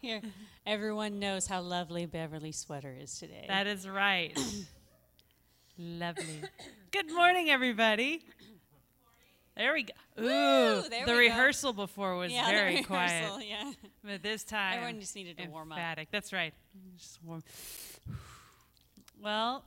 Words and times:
Here, 0.00 0.22
everyone 0.66 1.18
knows 1.18 1.46
how 1.46 1.60
lovely 1.60 2.06
Beverly's 2.06 2.56
sweater 2.56 2.94
is 2.98 3.18
today. 3.18 3.44
That 3.48 3.66
is 3.66 3.86
right. 3.88 4.38
Lovely. 5.78 6.42
Good 6.90 7.12
morning, 7.12 7.50
everybody. 7.50 8.22
There 9.56 9.72
we 9.74 9.82
go. 9.84 9.92
Ooh, 10.18 10.24
Woo, 10.24 10.82
the 10.88 10.96
we 11.00 11.06
go. 11.06 11.16
rehearsal 11.18 11.72
before 11.74 12.16
was 12.16 12.32
yeah, 12.32 12.46
very 12.50 12.76
rehearsal, 12.76 12.86
quiet, 13.36 13.46
Yeah. 13.48 13.72
but 14.02 14.22
this 14.22 14.42
time 14.44 14.74
Everyone 14.78 15.00
just 15.00 15.14
needed 15.16 15.36
to 15.38 15.46
warm 15.48 15.72
up. 15.72 15.78
emphatic. 15.78 16.08
That's 16.10 16.32
right. 16.32 16.54
Just 16.96 17.18
warm. 17.22 17.42
Well, 19.22 19.64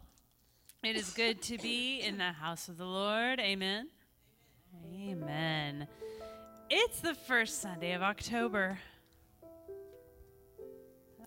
it 0.84 0.96
is 0.96 1.12
good 1.12 1.42
to 1.44 1.58
be 1.60 2.02
in 2.02 2.18
the 2.18 2.32
house 2.32 2.70
of 2.70 2.78
the 2.78 2.86
Lord. 2.86 3.40
Amen. 3.40 3.88
Amen. 4.96 5.88
It's 6.72 7.02
the 7.02 7.14
first 7.14 7.62
Sunday 7.62 7.94
of 7.94 8.02
October. 8.02 8.80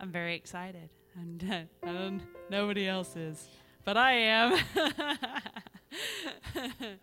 I'm 0.00 0.10
very 0.10 0.34
excited. 0.34 0.90
And 1.14 1.44
uh, 1.50 1.88
I 1.88 1.92
don't, 1.92 2.20
nobody 2.50 2.86
else 2.86 3.16
is, 3.16 3.48
but 3.84 3.96
I 3.96 4.12
am. 4.12 4.58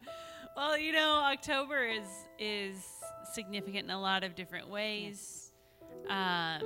well, 0.55 0.77
you 0.77 0.93
know, 0.93 1.21
October 1.23 1.85
is 1.85 2.07
is 2.37 2.75
significant 3.33 3.85
in 3.85 3.91
a 3.91 3.99
lot 3.99 4.23
of 4.23 4.35
different 4.35 4.69
ways. 4.69 5.51
Um, 6.09 6.61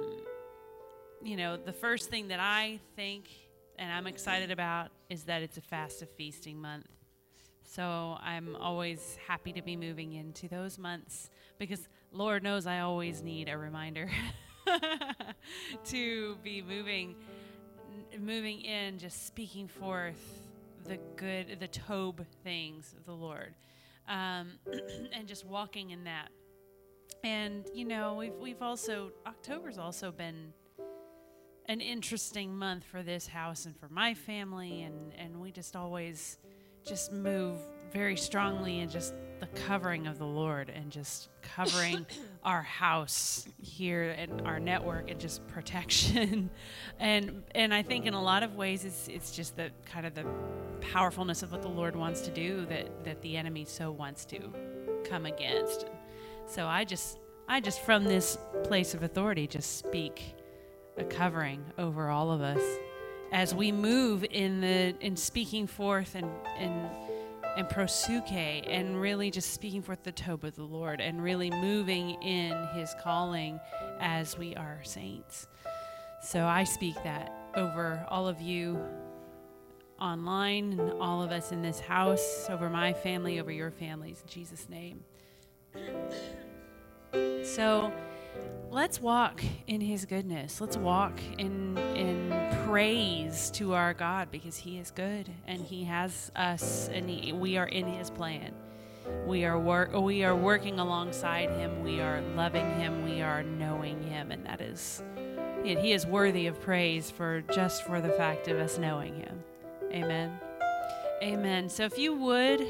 you 1.24 1.38
know, 1.38 1.58
the 1.58 1.74
first 1.74 2.10
thing 2.10 2.28
that 2.28 2.40
I 2.40 2.80
think 2.96 3.30
and 3.78 3.92
I'm 3.92 4.08
excited 4.08 4.52
about 4.52 4.90
is 5.10 5.24
that 5.24 5.42
it's 5.42 5.58
a 5.58 5.62
fast 5.62 6.02
of 6.02 6.10
feasting 6.12 6.60
month. 6.60 6.88
So 7.64 8.18
I'm 8.22 8.56
always 8.56 9.18
happy 9.28 9.52
to 9.54 9.62
be 9.62 9.76
moving 9.76 10.14
into 10.14 10.48
those 10.48 10.80
months 10.80 11.30
because 11.60 11.88
Lord 12.12 12.42
knows 12.42 12.66
I 12.66 12.80
always 12.80 13.22
need 13.22 13.50
a 13.50 13.58
reminder 13.58 14.10
to 15.86 16.36
be 16.44 16.62
moving 16.62 17.16
moving 18.20 18.62
in 18.62 18.98
just 18.98 19.28
speaking 19.28 19.68
forth 19.68 20.48
the 20.86 20.98
good 21.16 21.58
the 21.60 21.68
tov 21.68 22.26
things 22.44 22.94
of 22.98 23.06
the 23.06 23.14
Lord. 23.14 23.54
Um, 24.08 24.54
and 25.14 25.28
just 25.28 25.46
walking 25.46 25.92
in 25.92 26.06
that. 26.06 26.30
And 27.24 27.66
you 27.74 27.86
know, 27.86 28.16
we've 28.16 28.36
we've 28.36 28.62
also 28.62 29.12
October's 29.26 29.78
also 29.78 30.12
been 30.12 30.54
an 31.66 31.82
interesting 31.82 32.56
month 32.56 32.86
for 32.86 33.04
this 33.04 33.28
house 33.28 33.66
and 33.66 33.78
for 33.78 33.90
my 33.90 34.14
family 34.14 34.84
and 34.84 35.14
and 35.18 35.42
we 35.42 35.52
just 35.52 35.76
always 35.76 36.38
just 36.86 37.12
move 37.12 37.58
very 37.92 38.16
strongly 38.16 38.80
and 38.80 38.90
just 38.90 39.14
the 39.40 39.48
covering 39.48 40.08
of 40.08 40.18
the 40.18 40.26
Lord 40.26 40.70
and 40.70 40.92
just 40.92 41.30
covering 41.42 42.06
our 42.44 42.62
house 42.62 43.48
here 43.62 44.16
and 44.18 44.42
our 44.42 44.60
network 44.60 45.10
and 45.10 45.20
just 45.20 45.46
protection. 45.48 46.50
And 47.00 47.44
and 47.54 47.74
I 47.74 47.84
think 47.84 48.08
in 48.08 48.16
a 48.16 48.22
lot 48.22 48.42
of 48.42 48.56
ways 48.56 48.84
it's 48.84 49.08
it's 49.08 49.32
just 49.32 49.56
the 49.56 49.70
kind 49.86 50.06
of 50.08 50.16
the 50.16 50.26
powerfulness 50.82 51.44
of 51.44 51.52
what 51.52 51.62
the 51.62 51.68
Lord 51.68 51.96
wants 51.96 52.22
to 52.22 52.32
do 52.32 52.66
that 52.66 53.04
that 53.04 53.22
the 53.22 53.38
enemy 53.38 53.66
so 53.66 53.92
wants 53.92 54.26
to 54.26 54.40
come 55.08 55.28
against. 55.28 55.86
So 56.48 56.66
I 56.66 56.86
just 56.86 57.20
I 57.48 57.60
just 57.60 57.82
from 57.82 58.04
this 58.04 58.38
place 58.64 58.96
of 58.96 59.04
authority 59.04 59.46
just 59.46 59.78
speak 59.78 60.36
a 60.98 61.04
covering 61.04 61.64
over 61.78 62.10
all 62.10 62.32
of 62.32 62.42
us 62.42 62.62
as 63.32 63.54
we 63.54 63.72
move 63.72 64.26
in 64.32 64.62
the 64.62 64.96
in 65.02 65.16
speaking 65.16 65.68
forth 65.68 66.16
and 66.16 66.30
and 66.58 66.90
and 67.58 67.68
prosuke 67.68 68.68
and 68.68 69.02
really 69.02 69.32
just 69.32 69.52
speaking 69.52 69.82
forth 69.82 70.04
the 70.04 70.12
tov 70.12 70.44
of 70.44 70.56
the 70.56 70.64
Lord 70.64 71.02
and 71.02 71.22
really 71.22 71.50
moving 71.50 72.12
in 72.22 72.56
his 72.76 72.94
calling 73.02 73.60
as 74.00 74.38
we 74.38 74.56
are 74.56 74.80
saints. 74.84 75.48
So 76.22 76.46
I 76.46 76.64
speak 76.64 76.96
that 77.04 77.34
over 77.56 78.06
all 78.10 78.28
of 78.28 78.40
you 78.40 78.80
online 80.00 80.80
and 80.80 81.02
all 81.02 81.24
of 81.24 81.32
us 81.32 81.52
in 81.52 81.64
this 81.64 81.80
house, 81.80 82.46
over 82.50 82.70
my 82.70 82.94
family, 82.94 83.40
over 83.40 83.52
your 83.52 83.72
families 83.72 84.22
in 84.22 84.30
Jesus 84.30 84.70
name. 84.70 85.04
So 87.44 87.92
let's 88.70 89.02
walk 89.02 89.42
in 89.66 89.80
his 89.80 90.06
goodness 90.06 90.60
let's 90.60 90.76
walk 90.78 91.18
in 91.38 91.78
in 91.96 92.30
praise 92.68 93.50
to 93.52 93.74
our 93.74 93.94
god 93.94 94.30
because 94.30 94.58
he 94.58 94.78
is 94.78 94.92
good 94.92 95.30
and 95.48 95.62
he 95.62 95.86
has 95.86 96.32
us 96.36 96.90
and 96.92 97.10
he, 97.10 97.32
we 97.32 97.56
are 97.56 97.68
in 97.68 97.88
his 97.88 98.10
plan. 98.10 98.54
We 99.26 99.46
are 99.46 99.58
work 99.58 99.94
we 99.94 100.26
are 100.26 100.36
working 100.36 100.78
alongside 100.80 101.50
him. 101.52 101.82
We 101.82 102.02
are 102.02 102.22
loving 102.36 102.70
him. 102.76 103.06
We 103.06 103.22
are 103.22 103.42
knowing 103.42 104.04
him. 104.04 104.32
And 104.32 104.46
that 104.46 104.60
is 104.60 105.02
and 105.66 105.80
he 105.80 105.94
is 105.94 106.06
worthy 106.06 106.48
of 106.48 106.60
praise 106.60 107.10
for 107.10 107.42
just 107.54 107.84
for 107.84 108.02
the 108.02 108.12
fact 108.12 108.50
of 108.50 108.58
us 108.58 108.78
knowing 108.78 109.16
him. 109.16 109.44
Amen. 109.92 110.38
Amen. 111.24 111.70
So 111.70 111.86
if 111.86 111.98
you 111.98 112.16
would 112.16 112.68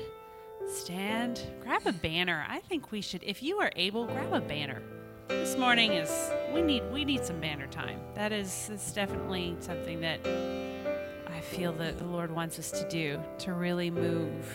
stand 0.68 1.42
grab 1.62 1.82
a 1.86 1.94
banner. 1.94 2.46
I 2.48 2.60
think 2.60 2.92
we 2.92 3.02
should 3.02 3.24
if 3.24 3.42
you 3.42 3.58
are 3.60 3.72
able 3.76 4.06
grab 4.06 4.34
a 4.34 4.42
banner 4.42 4.82
this 5.28 5.58
morning 5.58 5.94
is 5.94 6.32
we 6.54 6.62
need 6.62 6.84
we 6.92 7.06
need 7.06 7.24
some 7.26 7.40
banner 7.40 7.68
time. 7.68 8.00
That 8.16 8.32
is 8.32 8.70
is 8.70 8.92
definitely 8.94 9.56
something 9.60 10.02
that 10.02 10.20
I 11.28 11.42
feel 11.42 11.74
that 11.74 11.98
the 11.98 12.06
Lord 12.06 12.32
wants 12.32 12.60
us 12.60 12.72
to 12.72 12.88
do 12.90 13.20
to 13.40 13.54
really 13.54 13.90
move 13.90 14.46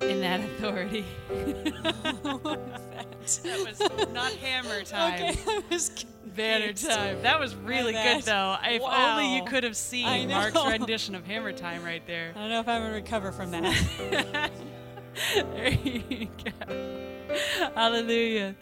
in 0.00 0.20
that 0.20 0.40
authority. 0.44 1.04
that 1.28 1.82
that? 3.42 3.64
was 3.64 3.80
not 4.12 4.32
hammer 4.32 4.82
time. 4.82 5.36
Okay, 5.70 5.88
Banner 6.36 6.72
time. 6.72 7.22
That 7.22 7.38
was 7.38 7.54
really 7.54 7.92
good 7.92 8.22
though. 8.22 8.56
If 8.64 8.82
only 8.82 9.36
you 9.36 9.44
could 9.44 9.62
have 9.62 9.76
seen. 9.76 10.28
Mark's 10.28 10.56
rendition 10.56 11.14
of 11.14 11.24
hammer 11.24 11.52
time 11.52 11.84
right 11.84 12.04
there. 12.08 12.32
I 12.34 12.38
don't 12.40 12.48
know 12.50 12.60
if 12.60 12.68
I'm 12.68 12.82
gonna 12.82 12.94
recover 12.94 13.30
from 13.30 13.52
that. 13.52 14.50
there 15.36 15.68
you 15.70 16.28
go. 16.44 17.13
Hallelujah. 17.74 18.54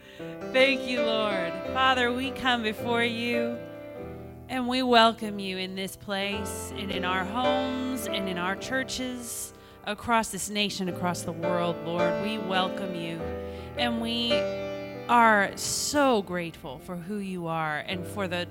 Thank 0.51 0.87
you, 0.87 1.01
Lord. 1.01 1.53
Father, 1.73 2.11
we 2.11 2.31
come 2.31 2.63
before 2.63 3.03
you 3.03 3.57
and 4.49 4.67
we 4.67 4.81
welcome 4.81 5.39
you 5.39 5.57
in 5.57 5.75
this 5.75 5.95
place 5.95 6.73
and 6.75 6.91
in 6.91 7.05
our 7.05 7.23
homes 7.23 8.07
and 8.07 8.27
in 8.27 8.37
our 8.37 8.55
churches 8.55 9.53
across 9.85 10.29
this 10.29 10.49
nation, 10.49 10.89
across 10.89 11.21
the 11.21 11.31
world, 11.31 11.75
Lord. 11.85 12.23
We 12.23 12.37
welcome 12.37 12.95
you 12.95 13.19
and 13.77 14.01
we 14.01 14.33
are 15.07 15.51
so 15.55 16.21
grateful 16.21 16.79
for 16.79 16.95
who 16.95 17.17
you 17.17 17.47
are 17.47 17.79
and 17.79 18.07
for 18.07 18.27
the 18.27 18.47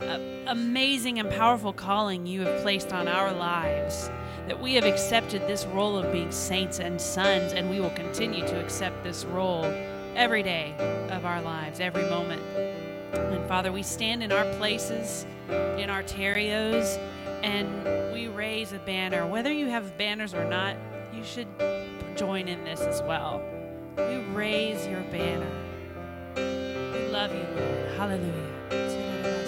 uh, 0.00 0.18
amazing 0.48 1.18
and 1.18 1.30
powerful 1.30 1.72
calling 1.72 2.26
you 2.26 2.42
have 2.42 2.62
placed 2.62 2.92
on 2.92 3.08
our 3.08 3.32
lives. 3.32 4.10
That 4.48 4.60
we 4.60 4.74
have 4.74 4.84
accepted 4.84 5.42
this 5.48 5.64
role 5.66 5.96
of 5.98 6.12
being 6.12 6.30
saints 6.30 6.78
and 6.78 7.00
sons, 7.00 7.52
and 7.52 7.68
we 7.68 7.80
will 7.80 7.90
continue 7.90 8.46
to 8.46 8.60
accept 8.60 9.02
this 9.02 9.24
role 9.24 9.64
every 10.14 10.42
day 10.42 10.74
of 11.10 11.24
our 11.24 11.42
lives, 11.42 11.80
every 11.80 12.08
moment. 12.08 12.42
And 13.12 13.46
Father, 13.48 13.72
we 13.72 13.82
stand 13.82 14.22
in 14.22 14.30
our 14.32 14.44
places, 14.54 15.26
in 15.48 15.90
our 15.90 16.02
terrios, 16.02 16.96
and 17.42 18.12
we 18.12 18.28
raise 18.28 18.72
a 18.72 18.78
banner. 18.78 19.26
Whether 19.26 19.52
you 19.52 19.66
have 19.66 19.98
banners 19.98 20.32
or 20.32 20.44
not, 20.44 20.76
you 21.12 21.24
should 21.24 21.48
join 22.16 22.48
in 22.48 22.64
this 22.64 22.80
as 22.80 23.02
well. 23.02 23.42
We 23.96 24.18
raise 24.34 24.86
your 24.86 25.02
banner. 25.12 25.50
We 26.36 27.08
love 27.08 27.32
you, 27.32 27.46
Lord. 27.56 27.96
Hallelujah. 27.96 29.45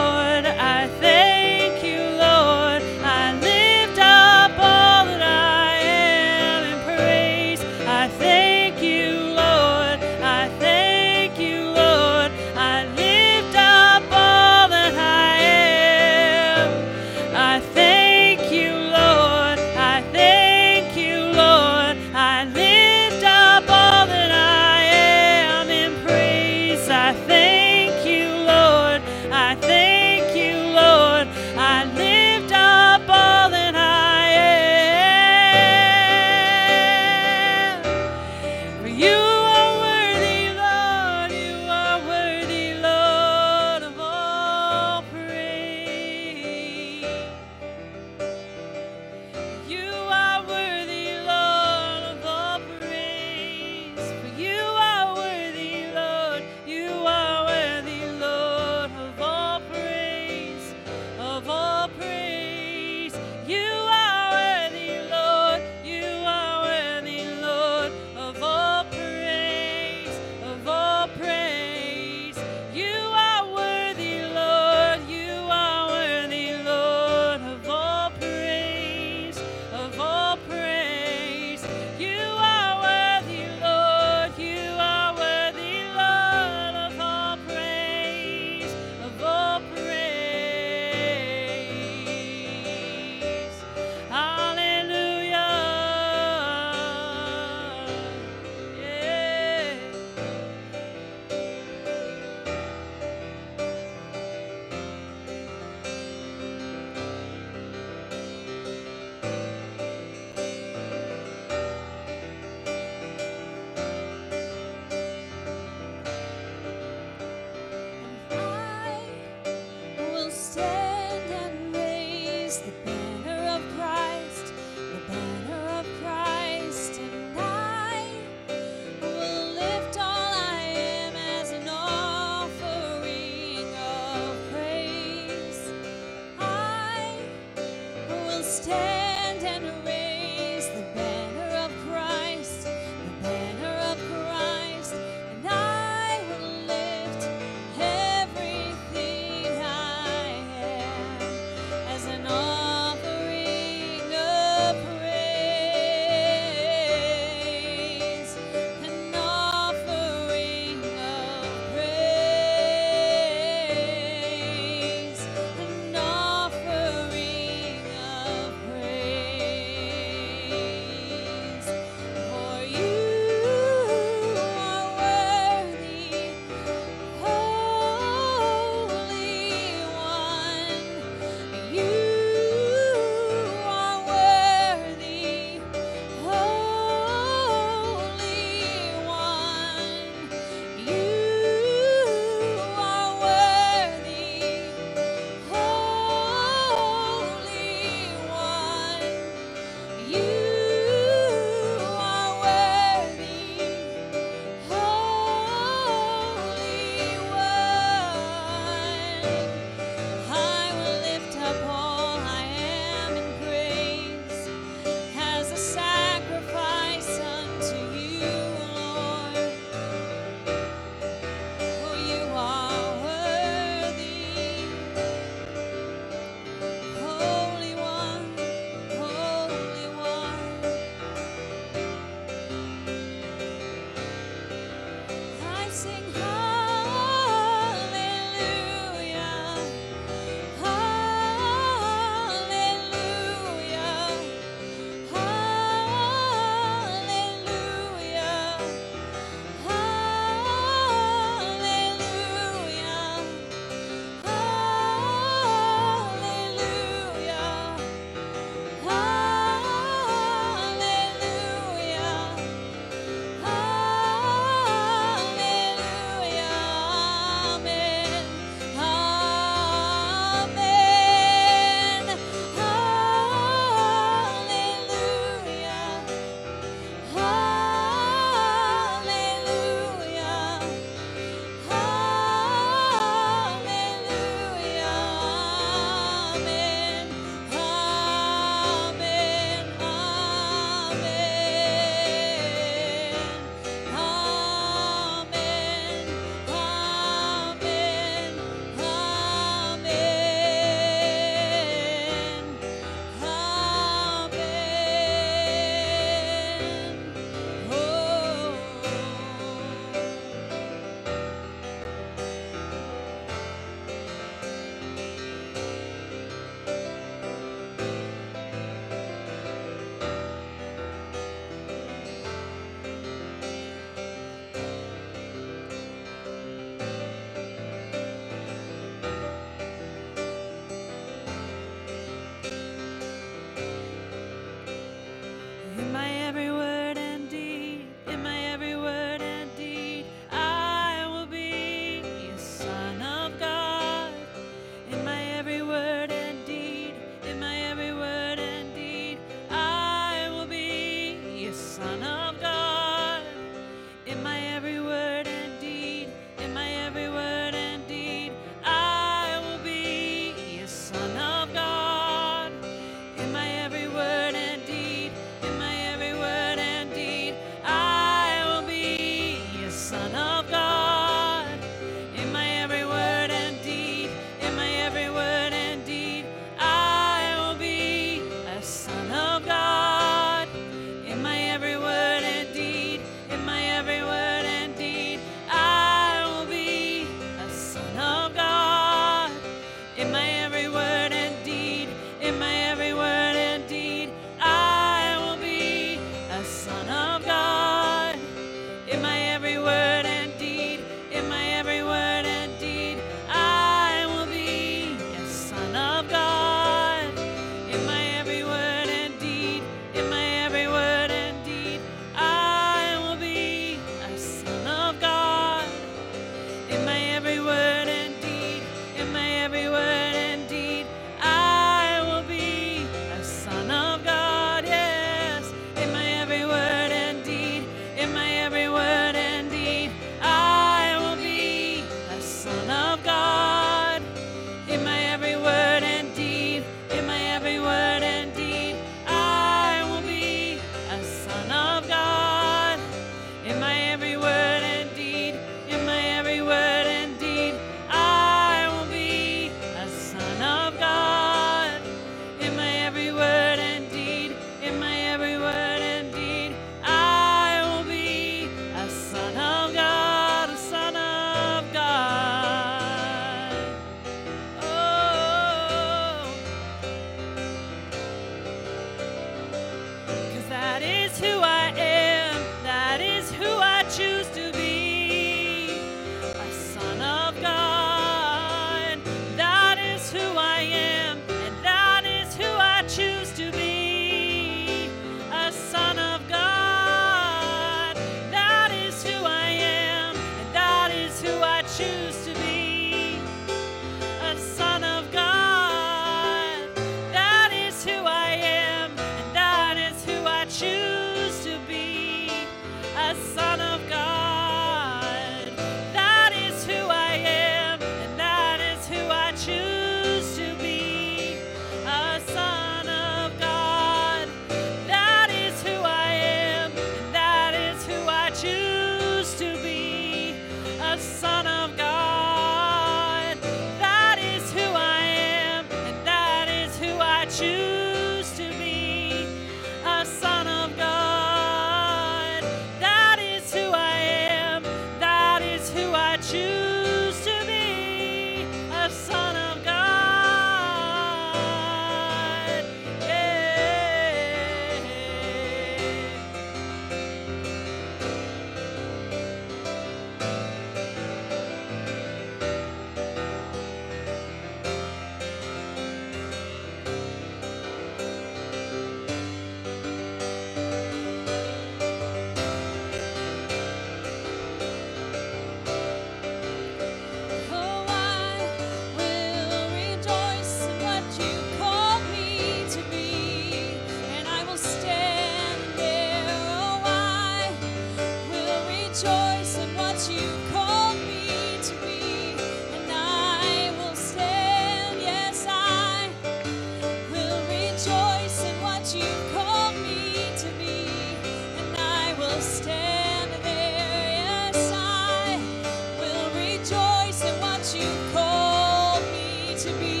you 597.75 597.87
called 598.11 599.03
me 599.13 599.55
to 599.57 599.71
be. 599.79 600.00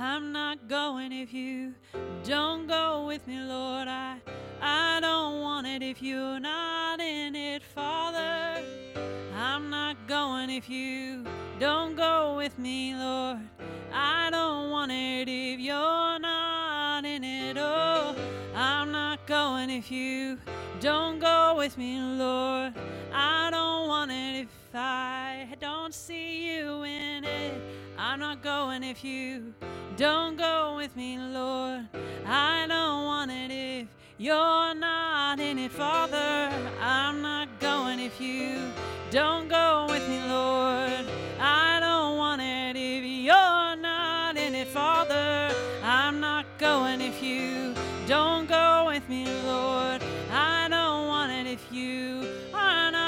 I'm 0.00 0.32
not 0.32 0.66
going 0.66 1.12
if 1.12 1.30
you 1.34 1.74
don't 2.24 2.66
go 2.66 3.04
with 3.06 3.26
me, 3.26 3.38
Lord. 3.38 3.86
I 3.86 4.16
I 4.62 4.98
don't 5.02 5.42
want 5.42 5.66
it 5.66 5.82
if 5.82 6.00
you're 6.00 6.40
not 6.40 7.00
in 7.00 7.36
it, 7.36 7.62
Father. 7.62 8.64
I'm 9.36 9.68
not 9.68 10.08
going 10.08 10.48
if 10.48 10.70
you 10.70 11.26
don't 11.58 11.96
go 11.96 12.34
with 12.38 12.58
me, 12.58 12.94
Lord. 12.94 13.40
I 13.92 14.30
don't 14.30 14.70
want 14.70 14.90
it 14.90 15.28
if 15.28 15.60
you're 15.60 16.18
not 16.18 17.04
in 17.04 17.22
it. 17.22 17.58
Oh, 17.58 18.16
I'm 18.54 18.90
not 18.90 19.26
going 19.26 19.68
if 19.68 19.90
you 19.90 20.38
don't 20.80 21.18
go 21.18 21.56
with 21.58 21.76
me, 21.76 22.00
Lord. 22.00 22.72
I 23.12 23.50
don't 23.50 23.86
want 23.86 24.10
it 24.10 24.44
if 24.44 24.74
I 24.74 25.46
don't 25.60 25.92
see 25.92 26.56
you 26.56 26.84
in 26.84 27.24
it. 27.24 27.60
I'm 27.98 28.18
not 28.18 28.42
going 28.42 28.82
if 28.82 29.04
you 29.04 29.52
don't 30.00 30.38
go 30.38 30.76
with 30.76 30.96
me, 30.96 31.18
Lord. 31.18 31.86
I 32.24 32.64
don't 32.66 33.04
want 33.04 33.30
it 33.30 33.50
if 33.50 33.86
you're 34.16 34.74
not 34.74 35.38
in 35.38 35.58
it, 35.58 35.70
Father. 35.70 36.50
I'm 36.80 37.20
not 37.20 37.48
going 37.60 38.00
if 38.00 38.18
you 38.18 38.72
don't 39.10 39.46
go 39.48 39.88
with 39.90 40.08
me, 40.08 40.18
Lord. 40.26 41.04
I 41.38 41.80
don't 41.80 42.16
want 42.16 42.40
it 42.40 42.76
if 42.78 43.04
you're 43.04 43.76
not 43.76 44.38
in 44.38 44.54
it, 44.54 44.68
Father. 44.68 45.54
I'm 45.82 46.18
not 46.18 46.46
going 46.56 47.02
if 47.02 47.22
you 47.22 47.74
don't 48.06 48.48
go 48.48 48.86
with 48.86 49.06
me, 49.06 49.26
Lord. 49.44 50.02
I 50.32 50.66
don't 50.70 51.08
want 51.08 51.30
it 51.30 51.46
if 51.46 51.70
you 51.70 52.26
are 52.54 52.90
not 52.90 52.99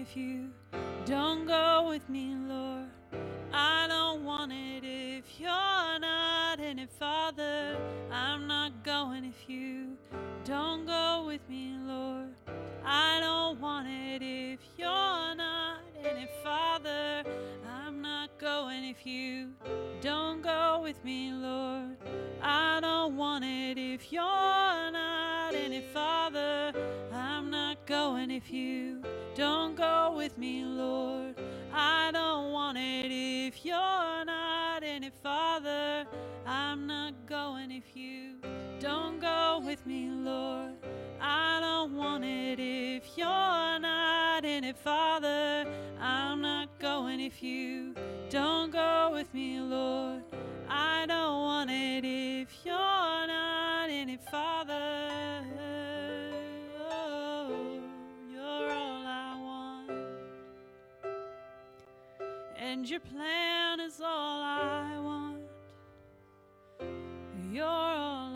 if 0.00 0.16
you 0.16 0.48
don't 1.04 1.46
go 1.46 1.86
with 1.90 2.08
me, 2.08 2.34
Lord. 2.34 2.88
I 3.52 3.86
don't 3.86 4.24
want 4.24 4.50
it 4.52 4.82
if 4.84 5.38
you're 5.38 5.98
not 6.00 6.58
in 6.58 6.78
it, 6.78 6.90
Father. 6.90 7.76
I'm 8.10 8.46
not 8.46 8.82
going 8.82 9.24
if 9.24 9.48
you 9.48 9.98
don't 10.44 10.86
go 10.86 11.24
with 11.26 11.46
me, 11.50 11.74
Lord. 11.84 12.30
I 12.84 13.20
don't 13.20 13.60
want 13.60 13.88
it 13.88 14.22
if 14.22 14.60
you're 14.78 14.88
not 14.88 15.80
in 15.98 16.16
it, 16.16 16.30
Father. 16.42 17.24
I'm 17.68 18.00
not 18.00 18.38
going 18.38 18.84
if 18.84 19.04
you 19.04 19.50
don't 20.00 20.42
go 20.42 20.80
with 20.82 21.04
me, 21.04 21.32
Lord. 21.32 21.96
I 22.42 22.80
don't 22.80 23.16
want 23.16 23.44
it 23.44 23.76
if 23.76 24.10
you're 24.10 24.22
not 24.22 25.54
in 25.54 25.74
it, 25.74 25.84
Father. 25.92 26.72
I'm 27.12 27.50
not 27.50 27.86
going 27.86 28.30
if 28.30 28.50
you 28.50 29.02
don't 29.40 29.74
go 29.74 30.12
with 30.14 30.36
me, 30.36 30.64
Lord. 30.66 31.34
I 31.72 32.10
don't 32.12 32.52
want 32.52 32.76
it 32.76 33.10
if 33.10 33.64
you're 33.64 34.24
not 34.26 34.82
in 34.84 35.02
it, 35.02 35.14
Father. 35.22 36.06
I'm 36.46 36.86
not 36.86 37.14
going 37.26 37.70
if 37.72 37.96
you 37.96 38.36
don't 38.80 39.18
go 39.18 39.62
with 39.64 39.86
me, 39.86 40.10
Lord. 40.10 40.74
I 41.22 41.58
don't 41.62 41.96
want 41.96 42.22
it 42.26 42.60
if 42.60 43.16
you're 43.16 43.26
not 43.80 44.44
in 44.44 44.62
it, 44.64 44.76
Father. 44.76 45.66
I'm 45.98 46.42
not 46.42 46.78
going 46.78 47.20
if 47.20 47.42
you 47.42 47.94
don't 48.28 48.70
go 48.70 49.10
with 49.14 49.32
me, 49.32 49.58
Lord. 49.62 50.22
I 50.68 51.06
don't 51.06 51.40
want 51.48 51.70
it 51.70 52.04
if 52.04 52.50
you're 52.66 52.76
not 52.76 53.88
in 53.88 54.10
it, 54.10 54.20
Father. 54.30 55.39
And 62.70 62.88
your 62.88 63.00
plan 63.00 63.80
is 63.80 64.00
all 64.00 64.42
I 64.42 64.96
want. 65.02 65.42
You're 67.50 67.64
all 67.64 68.29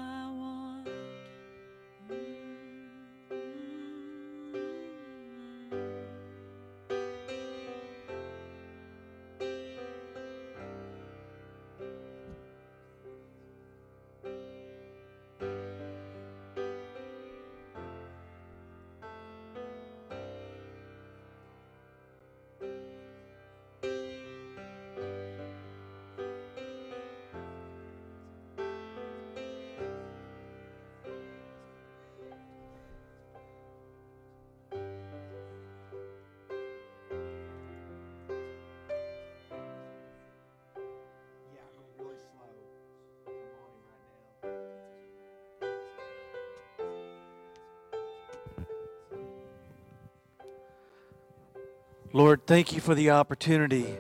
Lord, 52.14 52.46
thank 52.46 52.72
you 52.72 52.81
for 52.81 52.94
the 52.94 53.11
opportunity 53.11 53.98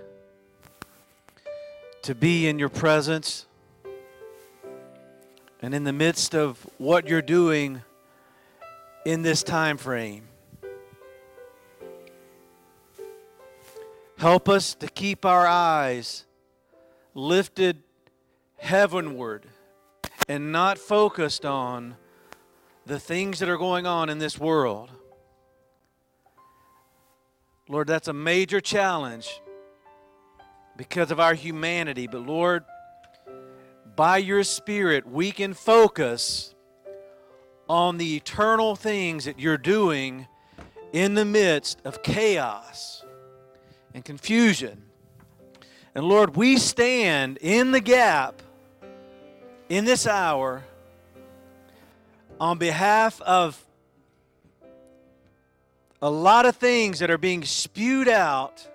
to 2.02 2.14
be 2.14 2.46
in 2.46 2.60
your 2.60 2.68
presence 2.68 3.46
and 5.60 5.74
in 5.74 5.82
the 5.82 5.92
midst 5.92 6.32
of 6.32 6.64
what 6.78 7.08
you're 7.08 7.20
doing 7.20 7.82
in 9.04 9.22
this 9.22 9.42
time 9.42 9.76
frame. 9.76 10.28
Help 14.16 14.48
us 14.48 14.76
to 14.76 14.86
keep 14.86 15.24
our 15.24 15.44
eyes 15.44 16.24
lifted 17.14 17.82
heavenward 18.58 19.46
and 20.28 20.52
not 20.52 20.78
focused 20.78 21.44
on 21.44 21.96
the 22.86 23.00
things 23.00 23.40
that 23.40 23.48
are 23.48 23.58
going 23.58 23.88
on 23.88 24.08
in 24.08 24.20
this 24.20 24.38
world. 24.38 24.92
Lord, 27.68 27.86
that's 27.86 28.08
a 28.08 28.12
major 28.12 28.60
challenge 28.60 29.40
because 30.76 31.10
of 31.10 31.18
our 31.18 31.34
humanity. 31.34 32.06
But 32.06 32.26
Lord, 32.26 32.64
by 33.96 34.18
your 34.18 34.44
Spirit, 34.44 35.06
we 35.08 35.30
can 35.30 35.54
focus 35.54 36.54
on 37.68 37.96
the 37.96 38.16
eternal 38.16 38.76
things 38.76 39.24
that 39.24 39.38
you're 39.38 39.56
doing 39.56 40.26
in 40.92 41.14
the 41.14 41.24
midst 41.24 41.80
of 41.84 42.02
chaos 42.02 43.02
and 43.94 44.04
confusion. 44.04 44.82
And 45.94 46.04
Lord, 46.04 46.36
we 46.36 46.58
stand 46.58 47.38
in 47.40 47.70
the 47.70 47.80
gap 47.80 48.42
in 49.70 49.86
this 49.86 50.06
hour 50.06 50.64
on 52.38 52.58
behalf 52.58 53.22
of 53.22 53.64
a 56.04 56.10
lot 56.10 56.44
of 56.44 56.54
things 56.54 56.98
that 56.98 57.10
are 57.10 57.16
being 57.16 57.42
spewed 57.42 58.08
out. 58.08 58.68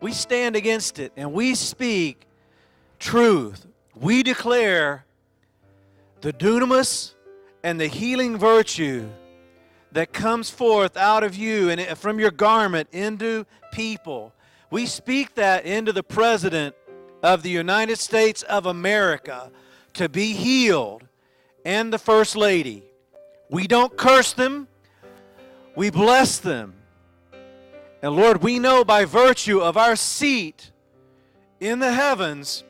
We 0.00 0.10
stand 0.10 0.56
against 0.56 0.98
it 0.98 1.12
and 1.16 1.32
we 1.32 1.54
speak 1.54 2.26
truth. 2.98 3.64
We 3.94 4.24
declare 4.24 5.04
the 6.22 6.32
dunamis 6.32 7.12
and 7.62 7.80
the 7.80 7.86
healing 7.86 8.36
virtue 8.36 9.08
that 9.92 10.12
comes 10.12 10.50
forth 10.50 10.96
out 10.96 11.22
of 11.22 11.36
you 11.36 11.70
and 11.70 11.80
from 11.96 12.18
your 12.18 12.32
garment 12.32 12.88
into 12.90 13.46
people. 13.70 14.32
We 14.72 14.86
speak 14.86 15.36
that 15.36 15.66
into 15.66 15.92
the 15.92 16.02
President 16.02 16.74
of 17.22 17.44
the 17.44 17.50
United 17.50 18.00
States 18.00 18.42
of 18.42 18.66
America 18.66 19.52
to 19.92 20.08
be 20.08 20.32
healed 20.32 21.04
and 21.64 21.92
the 21.92 21.98
First 21.98 22.34
Lady. 22.34 22.82
We 23.48 23.68
don't 23.68 23.96
curse 23.96 24.32
them, 24.32 24.66
we 25.76 25.90
bless 25.90 26.38
them. 26.38 26.74
And 28.02 28.16
Lord, 28.16 28.42
we 28.42 28.58
know 28.58 28.84
by 28.84 29.04
virtue 29.04 29.60
of 29.60 29.76
our 29.76 29.94
seat 29.94 30.72
in 31.60 31.78
the 31.78 31.92
heavens, 31.92 32.64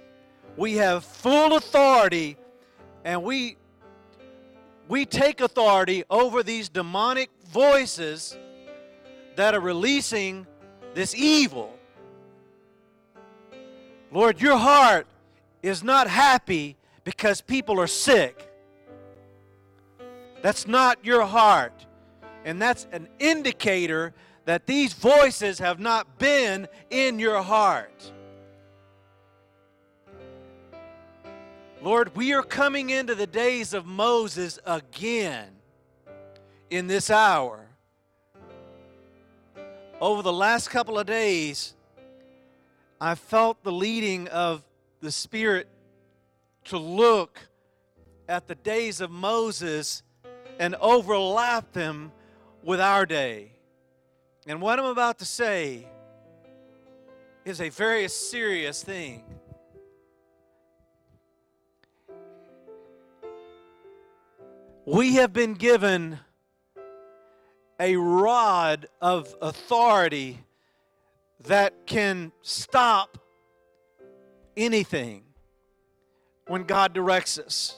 we 0.57 0.75
have 0.75 1.05
full 1.05 1.57
authority 1.57 2.37
and 3.05 3.23
we 3.23 3.57
we 4.89 5.05
take 5.05 5.41
authority 5.41 6.05
over 6.09 6.43
these 6.43 6.69
demonic 6.69 7.29
voices 7.51 8.37
that 9.35 9.55
are 9.55 9.61
releasing 9.61 10.47
this 10.95 11.15
evil. 11.15 11.77
Lord, 14.13 14.41
your 14.41 14.57
heart 14.57 15.07
is 15.63 15.83
not 15.83 16.07
happy 16.07 16.77
because 17.03 17.41
people 17.41 17.81
are 17.81 17.89
sick. 17.89 18.49
That's 20.41 20.69
not 20.69 21.05
your 21.05 21.25
heart. 21.25 21.87
And 22.47 22.63
that's 22.63 22.87
an 22.93 23.09
indicator 23.19 24.15
that 24.45 24.67
these 24.67 24.93
voices 24.93 25.59
have 25.59 25.81
not 25.81 26.17
been 26.17 26.69
in 26.91 27.19
your 27.19 27.43
heart. 27.43 28.13
Lord, 31.83 32.15
we 32.15 32.33
are 32.35 32.45
coming 32.45 32.91
into 32.91 33.17
the 33.17 33.27
days 33.27 33.75
of 33.75 33.85
Moses 33.85 34.61
again 34.65 35.49
in 36.71 36.87
this 36.87 37.11
hour. 37.11 37.67
Over 40.01 40.23
the 40.23 40.33
last 40.33 40.71
couple 40.71 41.01
of 41.01 41.07
days, 41.07 41.75
I 43.01 43.17
felt 43.17 43.65
the 43.65 43.73
leading 43.73 44.29
of 44.29 44.63
the 45.01 45.11
Spirit 45.11 45.67
to 46.67 46.79
look 46.79 47.41
at 48.29 48.47
the 48.47 48.55
days 48.55 49.01
of 49.01 49.11
Moses 49.11 50.05
and 50.61 50.77
overlap 50.77 51.73
them 51.73 52.13
with 52.67 52.81
our 52.81 53.07
day. 53.07 53.53
And 54.49 54.61
what 54.61 54.81
I'm 54.81 54.87
about 54.87 55.21
to 55.21 55.25
say 55.25 55.87
is 57.45 57.61
a 57.61 57.69
very 57.69 58.09
serious 58.09 58.83
thing. 58.83 59.23
We 64.85 65.15
have 65.15 65.33
been 65.33 65.55
given 65.55 66.19
a 67.79 67.95
rod 67.95 68.89
of 69.01 69.33
authority 69.41 70.41
that 71.45 71.87
can 71.87 72.33
stop 72.43 73.17
anything 74.57 75.23
when 76.49 76.65
God 76.65 76.93
directs 76.93 77.39
us. 77.39 77.77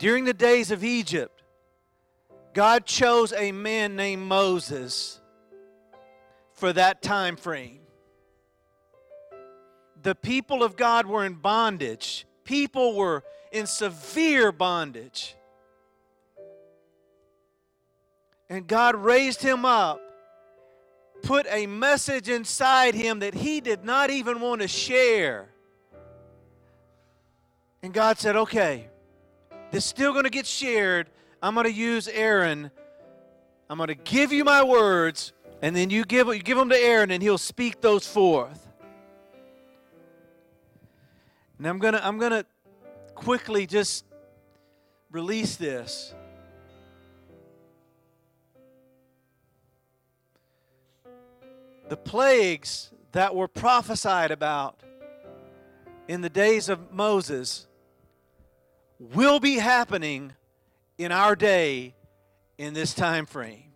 During 0.00 0.24
the 0.24 0.32
days 0.32 0.70
of 0.70 0.82
Egypt, 0.82 1.42
God 2.54 2.86
chose 2.86 3.34
a 3.34 3.52
man 3.52 3.96
named 3.96 4.22
Moses 4.22 5.20
for 6.54 6.72
that 6.72 7.02
time 7.02 7.36
frame. 7.36 7.80
The 10.02 10.14
people 10.14 10.62
of 10.62 10.74
God 10.74 11.04
were 11.04 11.26
in 11.26 11.34
bondage. 11.34 12.26
People 12.44 12.96
were 12.96 13.22
in 13.52 13.66
severe 13.66 14.52
bondage. 14.52 15.36
And 18.48 18.66
God 18.66 18.96
raised 18.96 19.42
him 19.42 19.66
up, 19.66 20.00
put 21.22 21.46
a 21.50 21.66
message 21.66 22.30
inside 22.30 22.94
him 22.94 23.18
that 23.18 23.34
he 23.34 23.60
did 23.60 23.84
not 23.84 24.08
even 24.08 24.40
want 24.40 24.62
to 24.62 24.68
share. 24.68 25.50
And 27.82 27.92
God 27.92 28.18
said, 28.18 28.36
okay, 28.36 28.88
this 29.70 29.84
is 29.84 29.90
still 29.90 30.12
going 30.12 30.24
to 30.24 30.30
get 30.30 30.46
shared. 30.46 31.10
I'm 31.42 31.54
going 31.54 31.66
to 31.66 31.72
use 31.72 32.08
Aaron. 32.08 32.70
I'm 33.68 33.78
going 33.78 33.88
to 33.88 33.94
give 33.94 34.32
you 34.32 34.44
my 34.44 34.62
words, 34.62 35.32
and 35.62 35.74
then 35.74 35.90
you 35.90 36.04
give, 36.04 36.26
you 36.28 36.40
give 36.40 36.58
them 36.58 36.68
to 36.70 36.76
Aaron, 36.76 37.10
and 37.10 37.22
he'll 37.22 37.38
speak 37.38 37.80
those 37.80 38.06
forth. 38.06 38.68
And 41.58 41.66
I'm 41.66 41.78
going 41.78 41.94
to 41.94 42.06
I'm 42.06 42.18
going 42.18 42.32
to 42.32 42.46
quickly 43.14 43.66
just 43.66 44.04
release 45.10 45.56
this. 45.56 46.14
the 51.90 51.96
plagues 51.96 52.92
that 53.10 53.34
were 53.34 53.48
prophesied 53.48 54.30
about 54.30 54.80
in 56.06 56.20
the 56.20 56.30
days 56.30 56.68
of 56.68 56.92
Moses 56.92 57.66
will 59.00 59.40
be 59.40 59.56
happening 59.56 60.32
in 60.98 61.10
our 61.10 61.34
day 61.34 61.94
in 62.58 62.74
this 62.74 62.92
time 62.92 63.24
frame. 63.26 63.72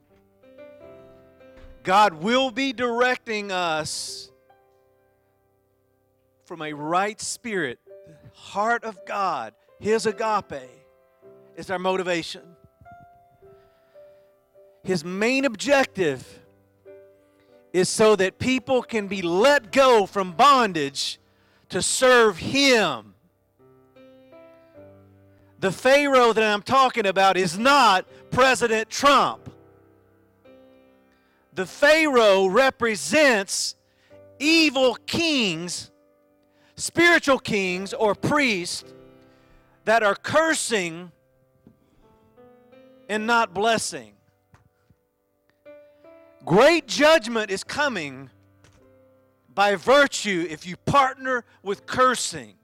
God 1.83 2.15
will 2.15 2.51
be 2.51 2.73
directing 2.73 3.51
us 3.51 4.31
from 6.45 6.63
a 6.63 6.73
right 6.73 7.21
spirit, 7.21 7.79
the 7.87 8.15
heart 8.39 8.85
of 8.85 8.99
God, 9.07 9.55
His 9.79 10.07
agape 10.07 10.69
is 11.57 11.71
our 11.71 11.79
motivation. 11.79 12.43
His 14.83 15.05
main 15.05 15.47
objective 15.47 16.41
is 17.73 17.89
so 17.89 18.15
that 18.17 18.39
people 18.39 18.83
can 18.83 19.09
be 19.09 19.23
let 19.23 19.73
go 19.73 20.05
from 20.05 20.33
bondage 20.33 21.19
to 21.71 21.81
serve 21.81 22.37
Him. 22.39 23.14
The 25.65 25.73
Pharaoh 25.73 26.35
that 26.35 26.45
I'm 26.45 26.61
talking 26.61 27.07
about 27.07 27.39
is 27.39 27.57
not 27.57 28.05
President 28.31 28.91
Trump. 28.91 29.49
The 31.55 31.65
Pharaoh 31.65 32.49
represents 32.49 33.75
evil 34.39 34.95
kings, 35.07 35.91
spiritual 36.77 37.39
kings 37.39 37.95
or 37.95 38.15
priests 38.15 38.85
that 39.87 40.03
are 40.03 40.15
cursing 40.15 41.11
and 43.09 43.27
not 43.27 43.55
blessing. 43.55 44.13
Great 46.45 46.87
judgment 46.87 47.51
is 47.51 47.65
coming 47.65 48.29
by 49.55 49.77
virtue 49.77 50.47
if 50.51 50.67
you 50.67 50.77
partner 50.77 51.43
with 51.63 51.87
cursing. 51.87 52.57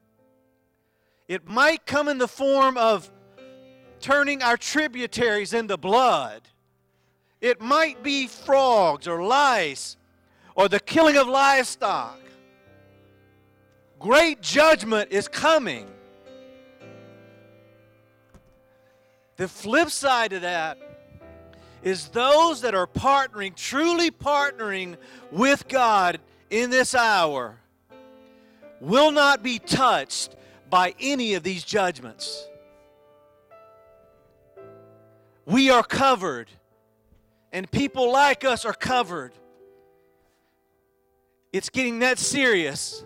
It 1.31 1.47
might 1.47 1.85
come 1.85 2.09
in 2.09 2.17
the 2.17 2.27
form 2.27 2.75
of 2.75 3.09
turning 4.01 4.43
our 4.43 4.57
tributaries 4.57 5.53
into 5.53 5.77
blood. 5.77 6.41
It 7.39 7.61
might 7.61 8.03
be 8.03 8.27
frogs 8.27 9.07
or 9.07 9.23
lice 9.23 9.95
or 10.55 10.67
the 10.67 10.81
killing 10.81 11.15
of 11.15 11.29
livestock. 11.29 12.19
Great 13.97 14.41
judgment 14.41 15.13
is 15.13 15.29
coming. 15.29 15.87
The 19.37 19.47
flip 19.47 19.89
side 19.89 20.33
of 20.33 20.41
that 20.41 20.79
is 21.81 22.09
those 22.09 22.59
that 22.59 22.75
are 22.75 22.87
partnering, 22.87 23.55
truly 23.55 24.11
partnering 24.11 24.97
with 25.31 25.69
God 25.69 26.19
in 26.49 26.71
this 26.71 26.93
hour, 26.93 27.57
will 28.81 29.11
not 29.11 29.41
be 29.41 29.59
touched 29.59 30.35
by 30.71 30.95
any 30.99 31.35
of 31.35 31.43
these 31.43 31.63
judgments. 31.63 32.47
We 35.45 35.69
are 35.69 35.83
covered, 35.83 36.49
and 37.51 37.69
people 37.69 38.11
like 38.11 38.45
us 38.45 38.65
are 38.65 38.73
covered. 38.73 39.33
It's 41.51 41.69
getting 41.69 41.99
that 41.99 42.17
serious. 42.17 43.03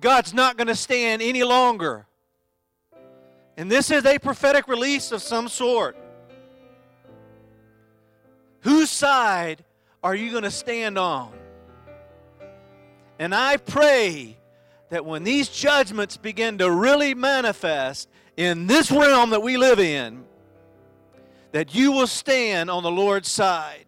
God's 0.00 0.34
not 0.34 0.56
going 0.56 0.66
to 0.66 0.74
stand 0.74 1.22
any 1.22 1.44
longer. 1.44 2.06
And 3.56 3.70
this 3.70 3.90
is 3.90 4.04
a 4.04 4.18
prophetic 4.18 4.66
release 4.66 5.12
of 5.12 5.22
some 5.22 5.48
sort. 5.48 5.96
Whose 8.62 8.90
side 8.90 9.64
are 10.02 10.14
you 10.14 10.32
going 10.32 10.42
to 10.42 10.50
stand 10.50 10.98
on? 10.98 11.32
And 13.20 13.34
I 13.34 13.58
pray 13.58 14.39
that 14.90 15.06
when 15.06 15.24
these 15.24 15.48
judgments 15.48 16.16
begin 16.16 16.58
to 16.58 16.70
really 16.70 17.14
manifest 17.14 18.08
in 18.36 18.66
this 18.66 18.90
realm 18.90 19.30
that 19.30 19.42
we 19.42 19.56
live 19.56 19.80
in, 19.80 20.24
that 21.52 21.74
you 21.74 21.92
will 21.92 22.06
stand 22.06 22.70
on 22.70 22.82
the 22.82 22.90
Lord's 22.90 23.30
side 23.30 23.86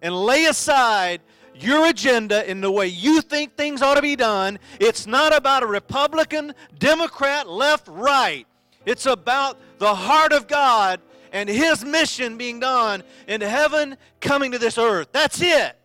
and 0.00 0.14
lay 0.14 0.46
aside 0.46 1.20
your 1.54 1.88
agenda 1.88 2.48
in 2.50 2.60
the 2.60 2.70
way 2.70 2.86
you 2.86 3.20
think 3.20 3.56
things 3.56 3.80
ought 3.80 3.94
to 3.94 4.02
be 4.02 4.16
done. 4.16 4.58
It's 4.80 5.06
not 5.06 5.34
about 5.34 5.62
a 5.62 5.66
Republican, 5.66 6.54
Democrat, 6.78 7.48
left, 7.48 7.86
right. 7.88 8.46
It's 8.86 9.06
about 9.06 9.58
the 9.78 9.94
heart 9.94 10.32
of 10.32 10.46
God 10.46 11.00
and 11.32 11.48
His 11.48 11.84
mission 11.84 12.36
being 12.36 12.60
done 12.60 13.02
in 13.28 13.40
heaven 13.40 13.96
coming 14.20 14.52
to 14.52 14.58
this 14.58 14.78
earth. 14.78 15.08
That's 15.12 15.40
it. 15.40 15.76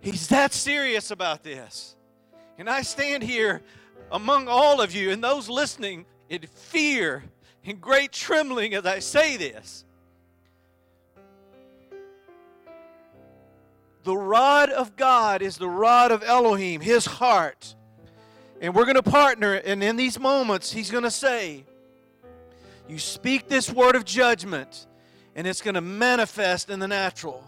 He's 0.00 0.28
that 0.28 0.52
serious 0.52 1.10
about 1.10 1.42
this. 1.42 1.96
And 2.56 2.68
I 2.68 2.82
stand 2.82 3.22
here 3.22 3.62
among 4.10 4.48
all 4.48 4.80
of 4.80 4.94
you 4.94 5.10
and 5.10 5.22
those 5.22 5.48
listening 5.48 6.06
in 6.28 6.42
fear 6.42 7.24
and 7.64 7.80
great 7.80 8.12
trembling 8.12 8.74
as 8.74 8.86
I 8.86 9.00
say 9.00 9.36
this. 9.36 9.84
The 14.04 14.16
rod 14.16 14.70
of 14.70 14.96
God 14.96 15.42
is 15.42 15.58
the 15.58 15.68
rod 15.68 16.12
of 16.12 16.22
Elohim, 16.22 16.80
his 16.80 17.04
heart. 17.04 17.74
And 18.60 18.74
we're 18.74 18.84
going 18.84 18.96
to 18.96 19.02
partner, 19.02 19.54
and 19.54 19.84
in 19.84 19.96
these 19.96 20.18
moments, 20.18 20.72
he's 20.72 20.90
going 20.90 21.04
to 21.04 21.10
say, 21.10 21.64
You 22.88 22.98
speak 22.98 23.48
this 23.48 23.70
word 23.70 23.94
of 23.94 24.04
judgment, 24.04 24.86
and 25.36 25.46
it's 25.46 25.60
going 25.60 25.74
to 25.74 25.80
manifest 25.80 26.70
in 26.70 26.80
the 26.80 26.88
natural. 26.88 27.44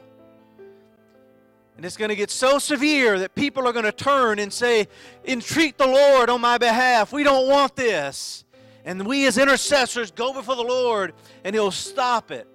And 1.81 1.87
it's 1.87 1.97
going 1.97 2.11
to 2.11 2.15
get 2.15 2.31
so 2.31 2.59
severe 2.59 3.19
that 3.21 3.35
people 3.35 3.67
are 3.67 3.73
going 3.73 3.87
to 3.87 3.91
turn 3.91 4.39
and 4.39 4.53
say, 4.53 4.87
Entreat 5.27 5.79
the 5.79 5.87
Lord 5.87 6.29
on 6.29 6.39
my 6.39 6.59
behalf. 6.59 7.11
We 7.11 7.25
don't 7.25 7.49
want 7.49 7.75
this. 7.75 8.45
And 8.85 9.07
we 9.07 9.27
as 9.27 9.39
intercessors 9.39 10.11
go 10.11 10.35
before 10.35 10.57
the 10.57 10.63
Lord, 10.63 11.15
and 11.43 11.55
He'll 11.55 11.71
stop 11.71 12.31
it. 12.33 12.47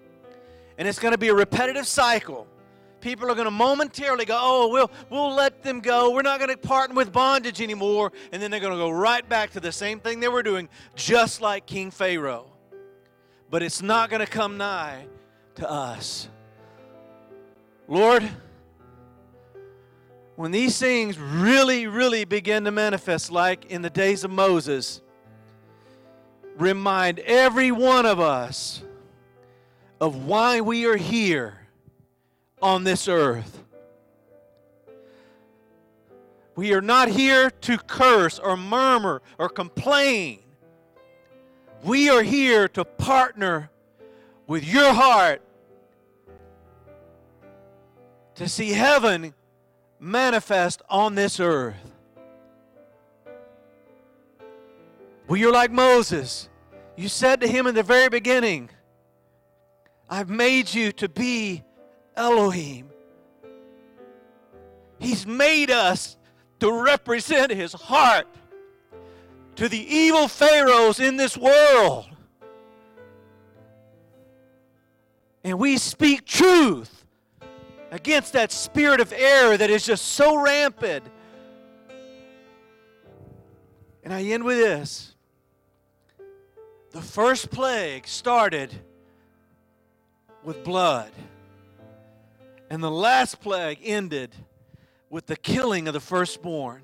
And 0.77 0.87
it's 0.87 0.99
going 0.99 1.13
to 1.13 1.17
be 1.17 1.29
a 1.29 1.33
repetitive 1.33 1.87
cycle. 1.87 2.45
People 3.01 3.31
are 3.31 3.33
going 3.33 3.45
to 3.45 3.51
momentarily 3.51 4.25
go, 4.25 4.37
Oh, 4.39 4.67
we'll, 4.67 4.91
we'll 5.09 5.33
let 5.33 5.63
them 5.63 5.79
go. 5.79 6.11
We're 6.11 6.21
not 6.21 6.37
going 6.37 6.51
to 6.51 6.57
partner 6.57 6.95
with 6.95 7.11
bondage 7.11 7.63
anymore. 7.63 8.11
And 8.31 8.39
then 8.39 8.51
they're 8.51 8.59
going 8.59 8.73
to 8.73 8.77
go 8.77 8.91
right 8.91 9.27
back 9.27 9.49
to 9.53 9.59
the 9.59 9.71
same 9.71 9.99
thing 9.99 10.19
they 10.19 10.27
were 10.27 10.43
doing, 10.43 10.69
just 10.95 11.41
like 11.41 11.65
King 11.65 11.89
Pharaoh. 11.89 12.45
But 13.49 13.63
it's 13.63 13.81
not 13.81 14.11
going 14.11 14.23
to 14.23 14.31
come 14.31 14.57
nigh 14.57 15.07
to 15.55 15.67
us. 15.67 16.29
Lord, 17.87 18.29
when 20.35 20.51
these 20.51 20.77
things 20.77 21.17
really, 21.17 21.87
really 21.87 22.25
begin 22.25 22.65
to 22.65 22.71
manifest, 22.71 23.31
like 23.31 23.65
in 23.65 23.81
the 23.81 23.89
days 23.89 24.23
of 24.23 24.31
Moses, 24.31 25.01
remind 26.57 27.19
every 27.19 27.71
one 27.71 28.05
of 28.05 28.19
us 28.19 28.83
of 30.01 30.25
why 30.25 30.61
we 30.61 30.85
are 30.85 30.97
here 30.97 31.57
on 32.61 32.83
this 32.83 33.07
earth. 33.07 33.63
We 36.55 36.73
are 36.73 36.81
not 36.81 37.09
here 37.09 37.49
to 37.49 37.77
curse 37.77 38.39
or 38.39 38.55
murmur 38.55 39.21
or 39.37 39.49
complain. 39.49 40.39
We 41.83 42.09
are 42.09 42.23
here 42.23 42.67
to 42.69 42.85
partner 42.85 43.69
with 44.47 44.65
your 44.65 44.93
heart 44.93 45.41
to 48.35 48.49
see 48.49 48.71
heaven 48.71 49.33
manifest 49.99 50.81
on 50.89 51.15
this 51.15 51.39
earth. 51.39 51.91
Well, 55.27 55.37
you're 55.37 55.53
like 55.53 55.71
Moses. 55.71 56.49
You 56.95 57.07
said 57.07 57.41
to 57.41 57.47
him 57.47 57.67
in 57.67 57.75
the 57.75 57.83
very 57.83 58.09
beginning, 58.09 58.69
I've 60.09 60.29
made 60.29 60.73
you 60.73 60.91
to 60.93 61.09
be 61.09 61.63
Elohim. 62.15 62.89
He's 64.99 65.25
made 65.25 65.71
us 65.71 66.15
to 66.59 66.83
represent 66.83 67.51
his 67.51 67.73
heart 67.73 68.27
to 69.55 69.67
the 69.67 69.79
evil 69.79 70.27
pharaohs 70.27 70.99
in 70.99 71.17
this 71.17 71.37
world. 71.37 72.05
And 75.43 75.59
we 75.59 75.77
speak 75.77 76.25
truth 76.25 77.04
against 77.95 78.33
that 78.33 78.51
spirit 78.51 78.99
of 78.99 79.13
error 79.13 79.55
that 79.55 79.69
is 79.69 79.85
just 79.85 80.03
so 80.05 80.37
rampant. 80.37 81.05
And 84.03 84.13
I 84.13 84.21
end 84.21 84.43
with 84.43 84.57
this. 84.57 85.15
The 86.91 87.01
first 87.01 87.49
plague 87.51 88.05
started 88.05 88.69
with 90.43 90.61
blood. 90.65 91.09
And 92.69 92.83
the 92.83 92.91
last 92.91 93.39
plague 93.39 93.79
ended 93.81 94.35
with 95.09 95.27
the 95.27 95.37
killing 95.37 95.87
of 95.87 95.93
the 95.93 96.01
firstborn, 96.01 96.81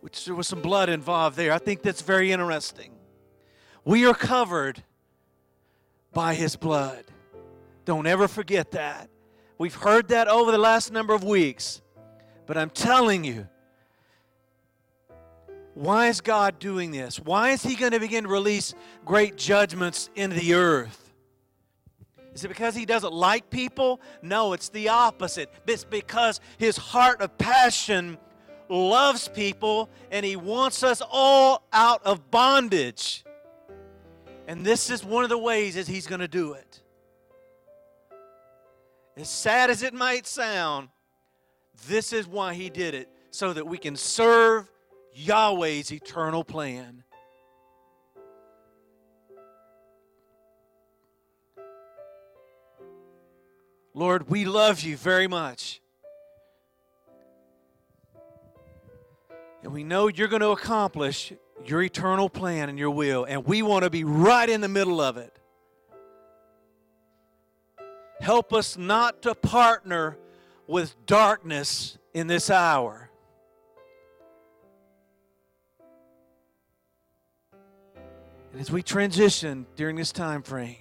which 0.00 0.24
there 0.24 0.34
was 0.34 0.48
some 0.48 0.62
blood 0.62 0.88
involved 0.88 1.36
there. 1.36 1.52
I 1.52 1.58
think 1.58 1.82
that's 1.82 2.00
very 2.00 2.32
interesting. 2.32 2.92
We 3.84 4.06
are 4.06 4.14
covered 4.14 4.82
by 6.14 6.32
his 6.32 6.56
blood. 6.56 7.04
Don't 7.84 8.06
ever 8.06 8.26
forget 8.26 8.70
that. 8.70 9.10
We've 9.58 9.74
heard 9.74 10.08
that 10.08 10.28
over 10.28 10.50
the 10.50 10.58
last 10.58 10.92
number 10.92 11.14
of 11.14 11.24
weeks. 11.24 11.80
But 12.46 12.58
I'm 12.58 12.70
telling 12.70 13.24
you, 13.24 13.48
why 15.74 16.08
is 16.08 16.20
God 16.20 16.58
doing 16.58 16.90
this? 16.90 17.18
Why 17.18 17.50
is 17.50 17.62
He 17.62 17.76
going 17.76 17.92
to 17.92 18.00
begin 18.00 18.24
to 18.24 18.30
release 18.30 18.74
great 19.04 19.36
judgments 19.36 20.10
into 20.14 20.38
the 20.38 20.54
earth? 20.54 21.12
Is 22.34 22.44
it 22.44 22.48
because 22.48 22.74
He 22.74 22.84
doesn't 22.84 23.12
like 23.12 23.48
people? 23.48 24.00
No, 24.20 24.52
it's 24.52 24.68
the 24.68 24.88
opposite. 24.90 25.50
It's 25.66 25.84
because 25.84 26.40
His 26.58 26.76
heart 26.76 27.20
of 27.20 27.36
passion 27.38 28.18
loves 28.68 29.28
people 29.28 29.88
and 30.10 30.26
He 30.26 30.36
wants 30.36 30.82
us 30.82 31.02
all 31.10 31.66
out 31.72 32.02
of 32.04 32.30
bondage. 32.30 33.24
And 34.46 34.66
this 34.66 34.90
is 34.90 35.04
one 35.04 35.24
of 35.24 35.30
the 35.30 35.38
ways 35.38 35.76
that 35.76 35.86
He's 35.86 36.06
going 36.06 36.20
to 36.20 36.28
do 36.28 36.52
it. 36.52 36.81
As 39.16 39.28
sad 39.28 39.68
as 39.70 39.82
it 39.82 39.92
might 39.92 40.26
sound, 40.26 40.88
this 41.88 42.12
is 42.12 42.26
why 42.26 42.54
he 42.54 42.70
did 42.70 42.94
it, 42.94 43.08
so 43.30 43.52
that 43.52 43.66
we 43.66 43.76
can 43.76 43.94
serve 43.94 44.70
Yahweh's 45.14 45.92
eternal 45.92 46.44
plan. 46.44 47.04
Lord, 53.94 54.30
we 54.30 54.46
love 54.46 54.80
you 54.80 54.96
very 54.96 55.28
much. 55.28 55.82
And 59.62 59.72
we 59.72 59.84
know 59.84 60.08
you're 60.08 60.28
going 60.28 60.40
to 60.40 60.48
accomplish 60.48 61.32
your 61.64 61.82
eternal 61.82 62.30
plan 62.30 62.70
and 62.70 62.78
your 62.78 62.90
will, 62.90 63.24
and 63.24 63.44
we 63.44 63.62
want 63.62 63.84
to 63.84 63.90
be 63.90 64.04
right 64.04 64.48
in 64.48 64.62
the 64.62 64.68
middle 64.68 65.00
of 65.00 65.18
it. 65.18 65.36
Help 68.22 68.52
us 68.52 68.78
not 68.78 69.20
to 69.22 69.34
partner 69.34 70.16
with 70.68 70.94
darkness 71.06 71.98
in 72.14 72.28
this 72.28 72.50
hour. 72.50 73.10
And 78.52 78.60
as 78.60 78.70
we 78.70 78.80
transition 78.80 79.66
during 79.74 79.96
this 79.96 80.12
time 80.12 80.42
frame, 80.44 80.76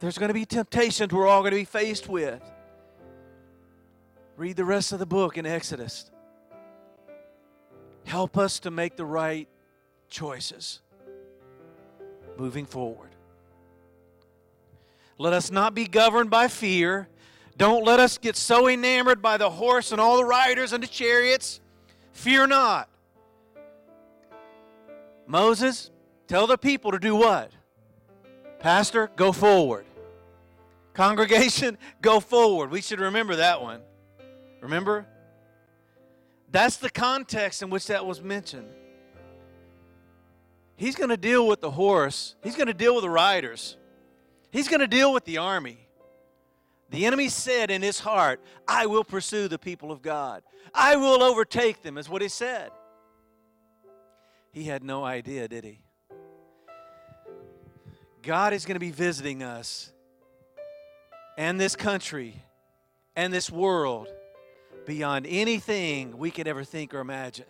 there's 0.00 0.18
going 0.18 0.28
to 0.28 0.34
be 0.34 0.44
temptations 0.44 1.10
we're 1.10 1.26
all 1.26 1.40
going 1.40 1.52
to 1.52 1.56
be 1.56 1.64
faced 1.64 2.06
with. 2.06 2.42
Read 4.36 4.56
the 4.56 4.64
rest 4.66 4.92
of 4.92 4.98
the 4.98 5.06
book 5.06 5.38
in 5.38 5.46
Exodus. 5.46 6.10
Help 8.04 8.36
us 8.36 8.60
to 8.60 8.70
make 8.70 8.96
the 8.96 9.06
right 9.06 9.48
choices 10.10 10.82
moving 12.38 12.66
forward. 12.66 13.10
Let 15.18 15.32
us 15.32 15.50
not 15.50 15.74
be 15.74 15.86
governed 15.86 16.30
by 16.30 16.48
fear. 16.48 17.08
Don't 17.56 17.84
let 17.84 18.00
us 18.00 18.16
get 18.16 18.36
so 18.36 18.68
enamored 18.68 19.20
by 19.20 19.36
the 19.36 19.50
horse 19.50 19.92
and 19.92 20.00
all 20.00 20.16
the 20.16 20.24
riders 20.24 20.72
and 20.72 20.82
the 20.82 20.86
chariots. 20.86 21.60
Fear 22.12 22.46
not. 22.46 22.88
Moses, 25.26 25.90
tell 26.26 26.46
the 26.46 26.56
people 26.56 26.90
to 26.92 26.98
do 26.98 27.14
what? 27.14 27.52
Pastor, 28.60 29.10
go 29.14 29.30
forward. 29.30 29.84
Congregation, 30.94 31.78
go 32.02 32.18
forward. 32.20 32.70
We 32.70 32.80
should 32.80 33.00
remember 33.00 33.36
that 33.36 33.62
one. 33.62 33.82
Remember? 34.60 35.06
That's 36.50 36.76
the 36.76 36.90
context 36.90 37.62
in 37.62 37.70
which 37.70 37.86
that 37.86 38.04
was 38.04 38.22
mentioned. 38.22 38.68
He's 40.80 40.96
going 40.96 41.10
to 41.10 41.18
deal 41.18 41.46
with 41.46 41.60
the 41.60 41.70
horse, 41.70 42.36
he's 42.42 42.56
going 42.56 42.68
to 42.68 42.72
deal 42.72 42.94
with 42.94 43.02
the 43.02 43.10
riders, 43.10 43.76
he's 44.50 44.66
going 44.66 44.80
to 44.80 44.86
deal 44.86 45.12
with 45.12 45.26
the 45.26 45.36
army. 45.36 45.76
The 46.88 47.04
enemy 47.04 47.28
said 47.28 47.70
in 47.70 47.82
his 47.82 48.00
heart, 48.00 48.40
I 48.66 48.86
will 48.86 49.04
pursue 49.04 49.46
the 49.46 49.58
people 49.58 49.92
of 49.92 50.00
God. 50.00 50.42
I 50.74 50.96
will 50.96 51.22
overtake 51.22 51.82
them, 51.82 51.98
is 51.98 52.08
what 52.08 52.22
he 52.22 52.28
said. 52.28 52.70
He 54.52 54.64
had 54.64 54.82
no 54.82 55.04
idea, 55.04 55.48
did 55.48 55.64
he? 55.64 55.82
God 58.22 58.54
is 58.54 58.64
going 58.64 58.76
to 58.76 58.80
be 58.80 58.90
visiting 58.90 59.42
us 59.42 59.92
and 61.36 61.60
this 61.60 61.76
country 61.76 62.42
and 63.14 63.30
this 63.30 63.50
world 63.50 64.08
beyond 64.86 65.26
anything 65.28 66.16
we 66.16 66.30
could 66.30 66.48
ever 66.48 66.64
think 66.64 66.94
or 66.94 67.00
imagine. 67.00 67.44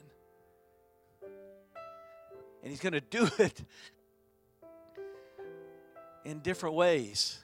And 2.62 2.70
He's 2.70 2.80
going 2.80 2.92
to 2.92 3.00
do 3.00 3.28
it 3.38 3.62
in 6.24 6.40
different 6.40 6.74
ways. 6.74 7.38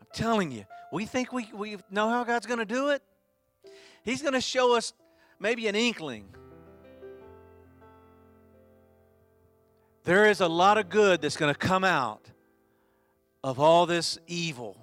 I'm 0.00 0.06
telling 0.12 0.50
you, 0.50 0.64
we 0.90 1.06
think 1.06 1.32
we, 1.32 1.48
we 1.54 1.76
know 1.90 2.08
how 2.08 2.24
God's 2.24 2.46
going 2.46 2.58
to 2.58 2.64
do 2.64 2.90
it. 2.90 3.02
He's 4.04 4.20
going 4.20 4.34
to 4.34 4.40
show 4.40 4.76
us 4.76 4.92
maybe 5.38 5.68
an 5.68 5.74
inkling. 5.74 6.28
There 10.04 10.28
is 10.28 10.40
a 10.40 10.48
lot 10.48 10.78
of 10.78 10.88
good 10.88 11.22
that's 11.22 11.36
going 11.36 11.52
to 11.52 11.58
come 11.58 11.84
out 11.84 12.28
of 13.44 13.60
all 13.60 13.86
this 13.86 14.18
evil. 14.26 14.76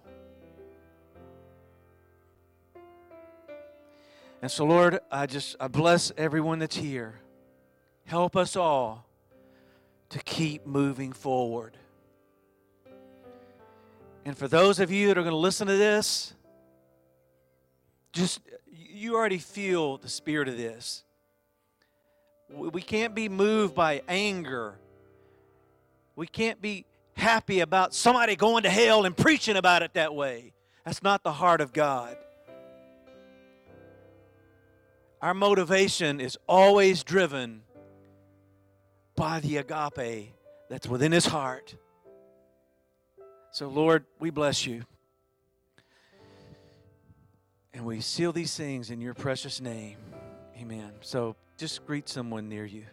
And 4.41 4.49
so, 4.49 4.63
Lord, 4.63 4.99
I 5.11 5.25
just 5.25 5.57
I 5.59 5.67
bless 5.67 6.13
everyone 6.17 6.59
that's 6.59 6.77
here. 6.77 7.19
Help 8.05 8.37
us 8.37 8.55
all 8.55 9.08
to 10.09 10.19
keep 10.19 10.65
moving 10.65 11.13
forward. 11.13 11.77
And 14.25 14.37
for 14.37 14.47
those 14.47 14.79
of 14.79 14.91
you 14.91 15.07
that 15.07 15.17
are 15.17 15.21
going 15.21 15.31
to 15.31 15.37
listen 15.37 15.67
to 15.67 15.77
this, 15.77 16.33
just 18.11 18.41
you 18.71 19.15
already 19.15 19.37
feel 19.37 19.97
the 19.97 20.09
spirit 20.09 20.47
of 20.47 20.57
this. 20.57 21.03
We 22.49 22.81
can't 22.81 23.13
be 23.13 23.29
moved 23.29 23.75
by 23.75 24.01
anger. 24.07 24.79
We 26.15 26.27
can't 26.27 26.61
be 26.61 26.85
happy 27.13 27.59
about 27.59 27.93
somebody 27.93 28.35
going 28.35 28.63
to 28.63 28.69
hell 28.69 29.05
and 29.05 29.15
preaching 29.15 29.55
about 29.55 29.83
it 29.83 29.93
that 29.93 30.15
way. 30.15 30.53
That's 30.83 31.03
not 31.03 31.23
the 31.23 31.31
heart 31.31 31.61
of 31.61 31.71
God. 31.71 32.17
Our 35.21 35.33
motivation 35.33 36.19
is 36.19 36.37
always 36.47 37.03
driven 37.03 37.61
by 39.19 39.41
the 39.41 39.57
agape 39.57 40.33
that's 40.69 40.87
within 40.87 41.11
his 41.11 41.25
heart. 41.25 41.75
So, 43.51 43.67
Lord, 43.67 44.05
we 44.17 44.29
bless 44.29 44.65
you. 44.65 44.83
And 47.73 47.85
we 47.85 47.99
seal 47.99 48.31
these 48.31 48.55
things 48.55 48.89
in 48.89 49.01
your 49.01 49.13
precious 49.13 49.59
name. 49.59 49.97
Amen. 50.57 50.93
So, 51.01 51.35
just 51.57 51.85
greet 51.85 52.07
someone 52.07 52.47
near 52.47 52.63
you. 52.63 52.85